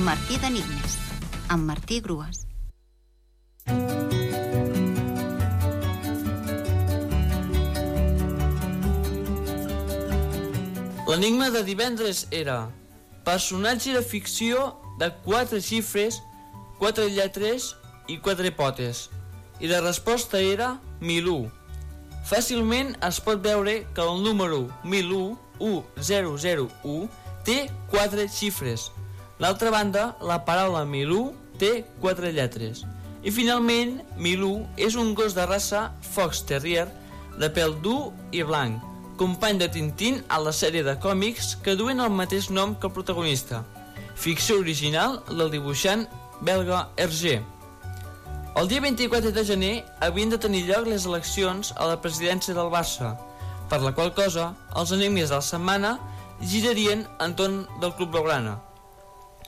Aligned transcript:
Martí 0.00 0.38
d'Enigmes, 0.40 0.94
amb 1.52 1.66
Martí 1.68 2.00
Grues. 2.00 2.46
L'enigma 11.04 11.50
de 11.52 11.60
divendres 11.66 12.26
era 12.30 12.70
personatge 13.28 13.92
de 13.92 14.00
ficció 14.00 14.70
de 14.98 15.10
quatre 15.26 15.60
xifres, 15.60 16.22
quatre 16.78 17.10
lletres 17.12 17.74
i 18.08 18.16
quatre 18.24 18.54
potes. 18.56 19.10
I 19.60 19.68
la 19.68 19.82
resposta 19.84 20.40
era 20.40 20.78
1001. 21.00 21.52
Fàcilment 22.24 22.96
es 23.04 23.20
pot 23.20 23.44
veure 23.44 23.82
que 23.92 24.00
el 24.00 24.24
número 24.24 24.70
1001, 24.82 25.84
1001, 26.00 27.04
té 27.44 27.68
quatre 27.92 28.26
xifres. 28.28 28.90
L'altra 29.42 29.70
banda, 29.74 30.14
la 30.22 30.40
paraula 30.46 30.84
1001 30.88 31.32
té 31.60 31.84
quatre 32.00 32.32
lletres. 32.32 32.84
I 33.24 33.32
finalment, 33.32 34.00
1001 34.16 34.80
és 34.88 34.96
un 35.00 35.14
gos 35.16 35.34
de 35.36 35.46
raça 35.48 35.86
Fox 36.14 36.44
Terrier 36.48 36.88
de 37.40 37.48
pèl 37.50 37.74
dur 37.82 38.12
i 38.32 38.42
blanc, 38.46 38.82
company 39.18 39.58
de 39.58 39.68
Tintín 39.72 40.20
a 40.28 40.40
la 40.42 40.52
sèrie 40.52 40.84
de 40.86 40.96
còmics 41.00 41.54
que 41.64 41.76
duen 41.78 42.02
el 42.02 42.12
mateix 42.12 42.50
nom 42.50 42.74
que 42.74 42.90
el 42.90 42.94
protagonista. 42.94 43.62
Ficció 44.14 44.58
original 44.60 45.20
del 45.30 45.50
dibuixant 45.50 46.06
belga 46.42 46.88
Hergé. 46.96 47.40
El 48.54 48.68
dia 48.70 48.80
24 48.80 49.32
de 49.34 49.44
gener 49.44 49.74
havien 50.00 50.30
de 50.30 50.38
tenir 50.38 50.66
lloc 50.68 50.86
les 50.86 51.06
eleccions 51.10 51.72
a 51.74 51.88
la 51.90 51.98
presidència 52.02 52.54
del 52.54 52.70
Barça, 52.70 53.16
per 53.70 53.80
la 53.82 53.90
qual 53.96 54.12
cosa 54.14 54.52
els 54.78 54.92
enemics 54.94 55.32
de 55.32 55.40
la 55.40 55.42
setmana 55.42 55.96
girarien 56.42 57.06
entorn 57.20 57.64
del 57.80 57.94
Club 57.98 58.10
Blaugrana. 58.14 58.58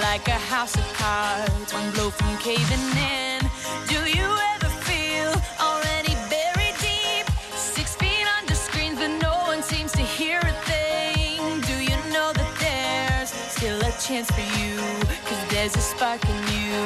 like 0.00 0.26
a 0.26 0.40
house 0.50 0.74
of 0.74 0.92
cards, 0.94 1.72
one 1.72 1.92
blow 1.92 2.10
from 2.10 2.36
caving 2.38 2.86
in? 2.98 3.48
Do 3.86 4.00
you 4.10 4.28
ever 4.54 4.70
feel 4.82 5.30
already 5.60 6.14
buried 6.28 6.74
deep, 6.80 7.26
six 7.54 7.94
feet 7.94 8.26
under 8.38 8.56
screens, 8.56 8.98
but 8.98 9.12
no 9.22 9.34
one 9.46 9.62
seems 9.62 9.92
to 9.92 10.02
hear 10.02 10.40
a 10.40 10.52
thing? 10.66 11.60
Do 11.60 11.76
you 11.78 11.96
know 12.12 12.32
that 12.32 12.52
there's 12.58 13.30
still 13.30 13.78
a 13.78 13.92
chance 14.00 14.28
for 14.32 14.46
you? 14.58 15.25
there's 15.56 15.74
a 15.74 15.80
spark 15.80 16.22
in 16.28 16.36
you. 16.52 16.76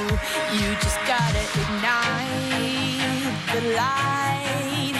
You 0.59 0.75
just 0.77 1.01
gotta 1.05 1.43
ignite 1.61 3.03
the 3.53 3.63
light 3.75 4.95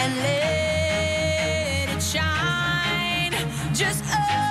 and 0.00 0.16
let 0.16 1.88
it 1.94 2.02
shine. 2.02 3.32
Just. 3.72 4.02
oh. 4.08 4.41